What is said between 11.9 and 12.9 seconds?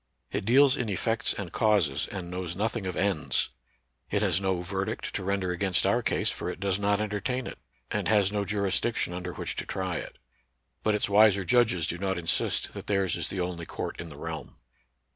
not insist that